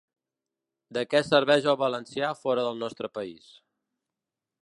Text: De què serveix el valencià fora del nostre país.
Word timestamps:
De 0.97 1.03
què 1.11 1.21
serveix 1.27 1.67
el 1.73 1.77
valencià 1.83 2.31
fora 2.41 2.65
del 2.69 2.83
nostre 2.87 3.13
país. 3.21 3.53